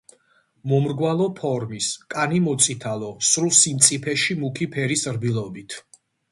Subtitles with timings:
[0.69, 5.81] მომრგვალო ფორმის, კანი მოწითალო, სრულ სიმწიფეში მუქი ფერის რბილობით.